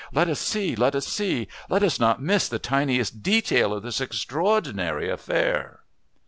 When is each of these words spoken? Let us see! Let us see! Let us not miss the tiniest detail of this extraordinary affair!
Let 0.11 0.29
us 0.29 0.39
see! 0.39 0.75
Let 0.75 0.95
us 0.95 1.05
see! 1.07 1.47
Let 1.69 1.83
us 1.83 1.99
not 1.99 2.19
miss 2.19 2.49
the 2.49 2.57
tiniest 2.57 3.21
detail 3.21 3.71
of 3.71 3.83
this 3.83 4.01
extraordinary 4.01 5.07
affair! 5.11 5.81